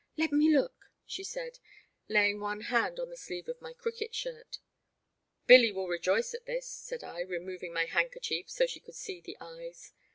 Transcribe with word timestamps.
"Let 0.17 0.31
me 0.31 0.51
look," 0.51 0.85
she 1.05 1.23
said, 1.23 1.59
laying 2.09 2.39
one 2.39 2.61
hand 2.61 2.99
on 2.99 3.11
the 3.11 3.15
sleeve 3.15 3.47
of 3.47 3.61
my 3.61 3.71
cricket 3.71 4.15
shirt. 4.15 4.57
Billy 5.45 5.71
will 5.71 5.87
rejoice 5.87 6.33
at 6.33 6.47
this," 6.47 6.67
said 6.67 7.03
I, 7.03 7.19
removing 7.19 7.71
my 7.71 7.85
handkerchief 7.85 8.49
so 8.49 8.65
she 8.65 8.79
could 8.79 8.95
see 8.95 9.21
the 9.21 9.37
eyes. 9.39 9.93